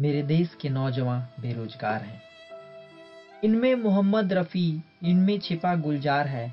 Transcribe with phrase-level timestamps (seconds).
[0.00, 2.22] मेरे देश के नौजवान बेरोजगार हैं।
[3.44, 6.52] इनमें मोहम्मद रफ़ी, इनमें छिपा गुलजार है।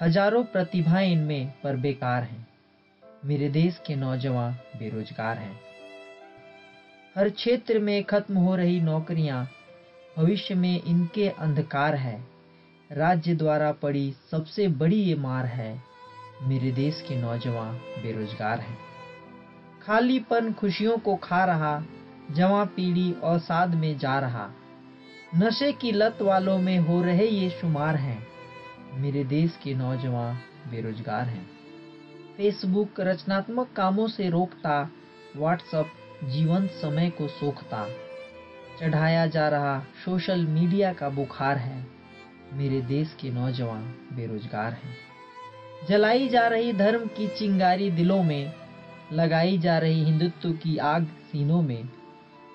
[0.00, 2.48] हज़ारों प्रतिभाएँ इनमें पर बेकार हैं।
[3.24, 5.60] मेरे देश के नौजवान बेरोजगार हैं।
[7.16, 9.50] हर क्षेत्र में खत्म हो रही नौकरियाँ,
[10.16, 12.24] भविष्य में इनके अंधकार है।
[12.90, 15.82] राज्य द्वारा पड़ी सबसे बड़ी ये मार है,
[16.42, 18.78] मेरे देश के नौजवान बेरोजगार हैं।
[19.82, 21.82] खालीपन खुशियों को खा रहा
[22.30, 24.50] जवा पीढ़ी अवसाद में जा रहा।
[25.36, 28.26] नशे की लत वालों में हो रहे ये शुमार हैं।
[28.94, 30.38] मेरे देश के नौजवान
[30.70, 31.50] बेरोजगार हैं।
[32.36, 34.90] फेसबुक रचनात्मक कामों से रोकता
[35.36, 35.86] व्हाट्सअप
[36.24, 37.86] जीवन समय को सोखता।
[38.80, 41.86] चढ़ाया जा रहा सोशल मीडिया का बुखार है।
[42.52, 44.96] मेरे देश के नौजवान बेरोजगार हैं।
[45.88, 48.52] जलाई जा रही धर्म की चिंगारी दिलों में,
[49.12, 51.88] लगाई जा रही हिंदुत्व की आग सीनों में।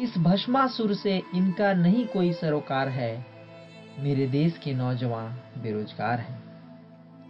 [0.00, 3.26] इस भस्मासुर से इनका नहीं कोई सरोकार है।
[3.98, 6.42] मेरे देश के नौजवान बेरोजगार हैं।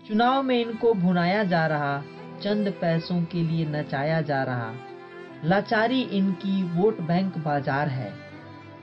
[0.09, 2.03] चुनाव में इनको भुनाया जा रहा,
[2.43, 4.73] चंद पैसों के लिए नचाया जा रहा।
[5.45, 8.13] लाचारी इनकी वोट बैंक बाज़ार है।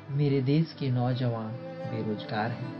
[0.09, 1.51] मेरे देश के नौजवान
[1.91, 2.73] बेरोजगार हैं।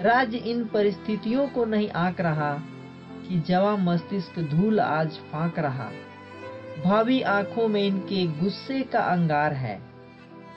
[0.00, 2.52] राज्य इन परिस्थितियों को नहीं आंक रहा
[3.28, 5.90] कि जवा मस्तिष्क धूल आज फांक रहा।
[6.84, 9.82] भावी आँखों में इनके गुस्से का अंगार है।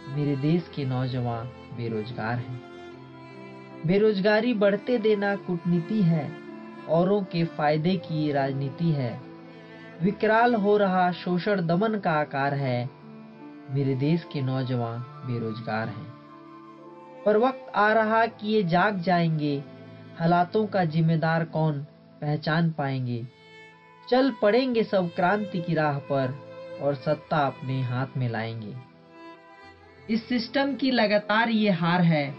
[0.10, 1.46] मेरे देश के नौजवान
[1.78, 2.62] बेरोजगार हैं।
[3.88, 6.32] बेरोजगारी बढ़ते देना कूटनीति है।
[6.90, 9.22] औरों के फ़ायदे की राजनीति है।
[10.04, 12.90] विकराल हो रहा शोषण दमन का आकार है।
[13.70, 16.14] मेरे देश के नौजवान बेरोजगार हैं।
[17.26, 19.64] पर वक्त आ रहा कि ये जाग जाएँगे।
[20.20, 21.84] हालातों का जिम्मेदार कौन
[22.22, 23.35] पहचान पाएँगे।
[24.10, 26.40] चल पड़ेंगे सब क्रांति की राह पर
[26.82, 28.76] और सत्ता अपने हाथ में लाएँगे।
[30.10, 32.32] इस सिस्टम की लगातार ये हार है,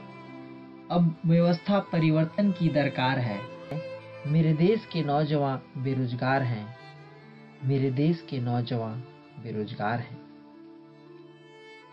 [0.91, 3.41] अब व्यवस्था परिवर्तन की दरकार है।
[4.27, 6.77] मेरे देश के नौजवान बेरोजगार हैं।
[7.65, 9.01] मेरे देश के नौजवान
[9.43, 10.26] बेरोजगार हैं।